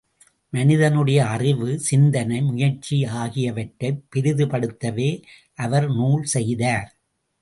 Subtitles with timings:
[0.53, 5.11] மனிதனுடைய அறிவு சிந்தனை முயற்சி ஆகியவற்றைப் பெரிதுபடுத்தவே
[5.55, 6.89] அவர் நூல் செய்தார்.